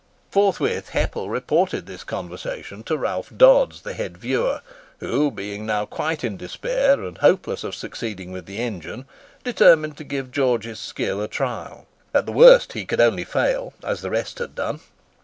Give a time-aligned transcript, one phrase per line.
[0.31, 4.61] Forthwith Heppel reported this conversation to Ralph Dodds, the head viewer,
[4.99, 9.05] who, being now quite in despair, and hopeless of succeeding with the engine,
[9.43, 11.85] determined to give George's skill a trial.
[12.15, 14.79] At the worst he could only fail, as the rest had done.